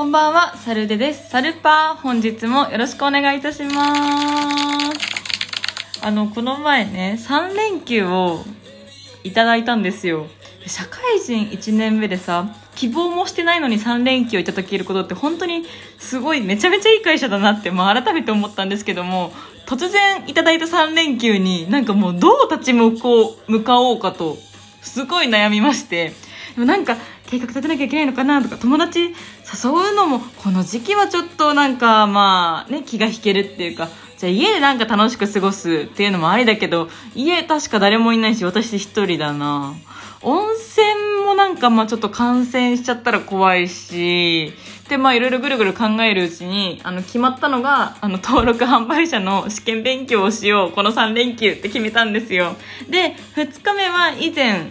[0.00, 1.28] こんばんは、サルデです。
[1.28, 3.94] サルパー、本日もよろしくお願いいたしま
[4.94, 6.00] す。
[6.00, 8.42] あの、この前ね、3連休を
[9.24, 10.26] いただいたんですよ。
[10.66, 15.66] 社会人1年目でさ、希望もしてないのに3連休をいただけることって本当に
[15.98, 19.34] すごいめちゃめちゃいい会社だなって、まあ改めて思ったんですけども、
[19.66, 24.38] 突然いただいた3連休になんかもうどう立ち向こう、向かおうかと、
[24.80, 26.14] すごい悩みまして、
[26.54, 26.96] でもなんか
[27.30, 29.10] 計画立てなきゃいけないのかなとか友達誘
[29.70, 39.74] うのもこの時期はちょっとなんかまあね気が引けるっていうかじゃあ家でなんか楽しく過ごすっていうのもありだけど家確か誰もいないし私一人だな。
[40.22, 44.52] 温泉もなんかまあちょっと感染しちゃったら怖いし
[44.88, 52.56] でまあいろいろぐるぐる考えるうちにあの決まったのがあの登録販売者の試験勉強をしようこの3連休って決めたんですよ。
[52.90, 54.70] で2日目は以前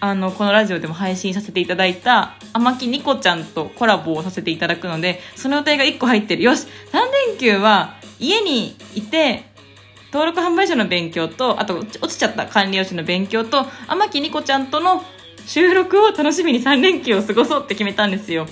[0.00, 6.42] あの、このラジオでも配信させていただいた、天木ニコちゃんとコラボをさせていただくので、その予定が1個入ってる。
[6.42, 9.44] よし !3 連休は家にいて、
[10.12, 15.02] 登録販売者の勉強と、あと落ちちゃった管理用紙の勉強と、天木ニコちゃんとの
[15.46, 18.46] 収録を楽しみに3連休を過ごそうって決めたんですよ。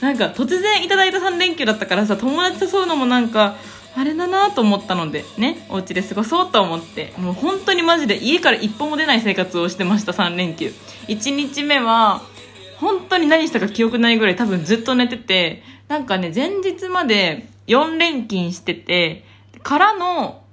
[0.00, 3.56] なんか突然いただいた3連休だったからさ、友達誘うのもなんか、
[3.98, 10.72] あれだなと思ったので、ね、お家で過ごそうと思って、もう本当にマジで家から一歩も出ない生活をしてました、3連休。
[11.08, 12.22] 1日目は、
[12.76, 19.24] 本当に何したか記憶ないぐらい多分ずっと寝てて、なんかね、前日まで4連勤してて、
[19.64, 20.44] からの、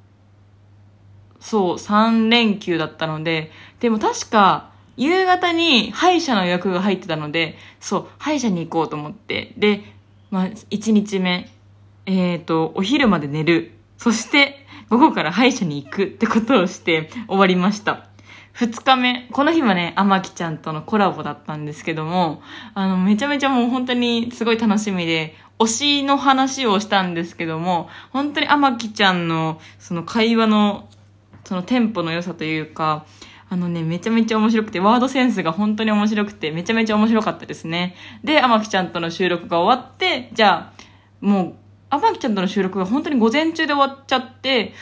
[1.40, 9.84] そう、3連休だったので、でも確か、夕方に歯医者の予約が入ってたので、そう、歯医者に行こうと思って、で、
[10.32, 11.52] まあ、1日目、
[12.06, 13.72] えっ、と、お昼まで寝る。
[13.98, 18.08] そして、午後から歯医者に行くってことをして終わりました。
[18.54, 19.28] 二日目。
[19.32, 22.42] この日はね、天木ちゃんとのコラボだったんですけども、
[22.74, 30.88] あの、めちゃめちゃもう本当にすごい楽しみで、推しの話をしたんですけども、本当に天木ちゃんのその会話の、
[31.44, 33.06] そのテンポの良さというか、
[33.50, 37.96] あのね、めちゃめちゃ面白くて、ワードセンスが本当に面白くて、めちゃめちゃ面白かったですね。
[38.24, 40.74] で、天木ちゃんとの収録が終わって、じゃあ、
[41.22, 41.56] もう、
[42.00, 44.74] 天木ちゃんとの収録が本当に午前中で終わっちゃって、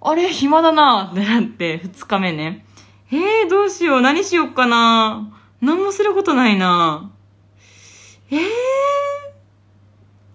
[0.00, 2.66] あれ、暇だなってなって、二日目ね。
[3.10, 7.10] えー、どうしよう、何しよっかな何もすることないな
[8.30, 8.38] えー、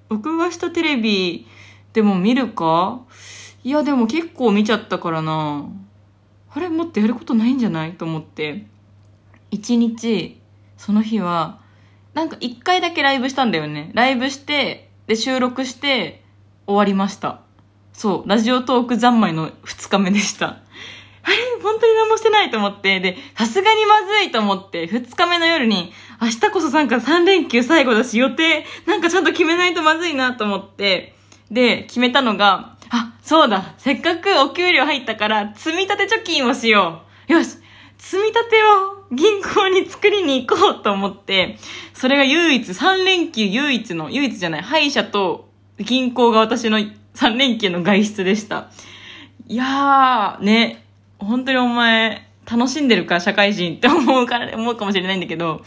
[0.09, 1.47] 録画したテレビ
[1.93, 3.01] でも見るか？
[3.63, 5.65] いや、でも結構見ちゃったからな
[6.53, 7.93] あれ、もっとやることないんじゃない？
[7.93, 8.67] と思って。
[9.51, 10.39] 一日、
[10.77, 11.59] その日は、
[12.13, 13.91] なんか一回だけライブしたんだよね。
[13.93, 16.23] ライブして、で、収録して、
[16.67, 17.39] 終わりました。
[17.93, 20.57] そう、ラジオトーク三昧の二日目でした。
[21.23, 31.15] あれ本当に何もしてないと思って、で、さすがにまずいと思って、二日目の夜に、明日こそなんか三連休最後だし、予定、なんかちゃんと決めないとまずいなと思って、
[31.49, 37.33] で、決めたのが、あ、そうだ、せっかくお給料入ったから、積立貯金をしよう。
[37.33, 37.57] よし、
[37.97, 41.57] 積み立てを銀行に作りに行こうと思って、
[41.93, 45.49] それが唯一、3連休唯一の、唯一じゃない、歯医者と
[45.79, 48.69] 銀行が私の3連休の外出でした。
[49.47, 50.83] いやー、ね、
[51.19, 55.63] 本当にお前、楽しんでるか、社会人って思うから、思うかもしれないんだけど、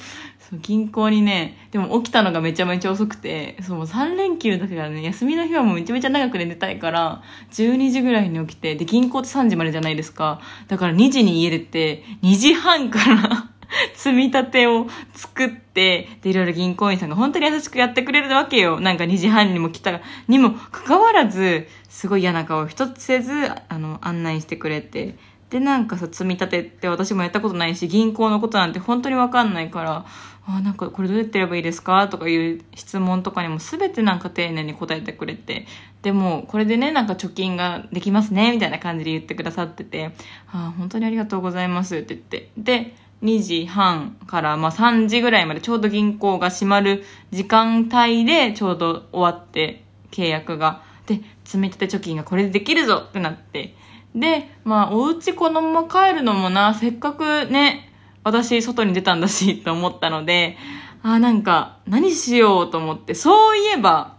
[0.52, 7.22] 銀行にね、でも起きたのがめちゃめちゃ遅くて、そう、3連休だからね、休みの日はもうめちゃめちゃ長く寝てたいから、
[7.52, 10.40] 12時ぐらいに起きて、で、銀行って3時までじゃないですか。
[10.66, 13.50] だから2時に家出て、2時半から
[13.94, 18.80] 積み立てを作って、で、いろいろ銀行員さんが本当に優しくやってくれるわけよ。
[18.80, 23.32] なんか2時半にも来たらにもかかわらず、すごい嫌な顔一つせず、
[23.68, 25.16] あの、案内してくれて。
[25.50, 30.06] で、なんかさ、積み立てって私もやったことないし、銀行のことなんて本当にわかんないから、
[30.46, 32.08] あ、なんかこれどうやってやればいいですか？
[32.08, 35.66] とかいう質問とかにも全てなんか丁寧に答えてくれて、
[36.02, 40.12] でも、これでね、なんか貯金ができますね、みたいな感じで言ってくださってて、
[40.52, 42.50] あ、本当にありがとうございますって言って。
[42.56, 50.82] で、2時半から、まあ、3時ぐらいまでちょうど銀行が閉まる時間帯でちょうど終わって契約が。
[51.06, 53.74] で、積み立て貯金がこれでできるぞってなって。
[54.14, 57.90] で、まあ、お家このまま帰るのもな、せっかくね、
[58.24, 60.56] 私外に出たんだし、 と思ったので、
[61.02, 64.14] あーなんか、何しようと思って、そういえば、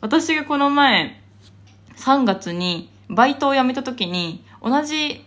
[0.00, 1.20] 私がこの前、
[1.96, 5.24] 3月にバイトを辞めた時に、同じ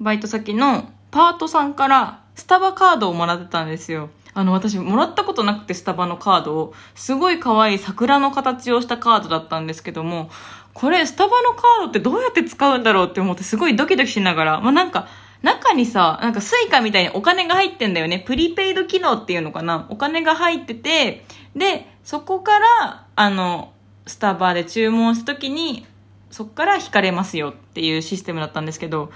[0.00, 4.10] バイト先のパートさんからスタバカードをもらってたんですよ。
[4.36, 6.74] あの、私、もらったことなくて、スタバのカードを。
[6.94, 10.28] すごい可愛い桜の形をしたカードだったんですけども、
[10.74, 15.08] これ、スタバのカードってどうやって使うんだろうって思って、すごいドキドキしながら、まあ、なんか、
[15.40, 18.18] 中にさ、なんかスイカみたいにお金が入ってんだよね。
[18.18, 19.86] プリペイド機能っていうのかな。
[19.88, 21.24] お金が入ってて、
[21.54, 23.72] で、そこから、あの、
[24.06, 25.86] スタバで注文した時に、
[26.30, 29.10] そこから引かれますよっていうシステムだったんですけど、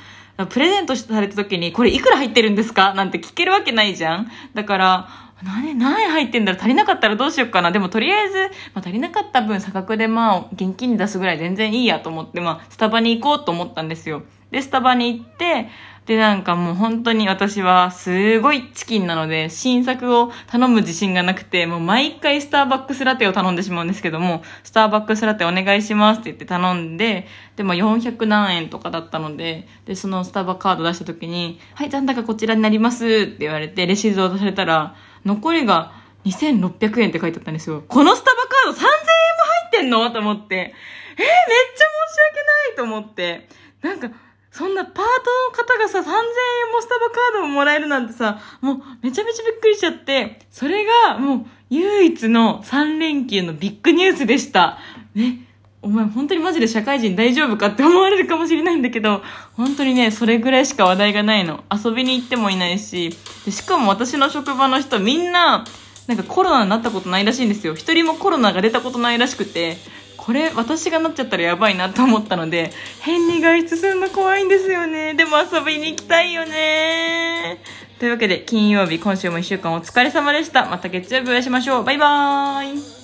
[0.50, 2.94] プレゼントされた時に、これいくら入ってるんですか？
[2.94, 5.08] なんて聞けるわけないじゃんだから、
[5.42, 6.60] 何、何入ってんだろう？
[6.60, 7.72] 足りなかったらどうしようかな？
[7.72, 8.38] でもとりあえず、
[8.74, 14.22] まあ、足りなかった分差額でまあ、現金に出すぐらい全然いいやと思って、まあ、スタバに行こうと思ったんですよ。
[14.50, 15.68] で、スタバに行って、
[16.06, 35.92] で、なんかもう本当に私はすごいチキンなので、新作を頼む自信がなくて、もう毎回スターバックスラテを頼んでしまうんですけども、スターバックスラテお願いしますって言って頼んで、で、まあ400何円とかだったので、で、そのスタバカード出した時に、はい、残高こちらになりますって言われて、レシートを出されたら、残りが
[36.24, 37.84] 2600円って書いてあったんですよ。
[37.86, 40.10] このスタバカード3000円も入ってんの？
[40.10, 40.74] と思って、えー、めっ
[41.16, 43.48] ちゃ申し訳ないと思って、
[43.82, 44.10] なんか、
[44.50, 45.06] そんなパートの
[45.52, 54.78] 方がさ、3000円もスタバカードももらえるなんてさ、もうめちゃめちゃびっくりしちゃって、それがもう唯一の3連休のビッグニュースでした。
[55.14, 55.46] ね。
[55.82, 59.22] お前本当にマジで社会人大丈夫かって思われるかもしれないんだけど、
[59.54, 61.64] 本当にね、それぐらいしか話題がないの。
[61.72, 63.16] 遊びに行ってもいないし、
[63.46, 65.64] でしかも私の職場の人みんな、
[66.06, 67.74] なんかコロナになったことないらしいんですよ。
[67.74, 69.78] 一人もコロナが出たことないらしくて、
[70.20, 75.14] これ私がなっちゃったらやばいなと思ったので、変に外出するの怖いんですよね。
[75.14, 77.58] でも遊びに行きたいよね。
[77.98, 80.66] というわけで、金曜日、今週も1週間お疲れ様でした。
[80.66, 81.84] また月曜日お会いしましょう。
[81.84, 83.00] バイバーイ。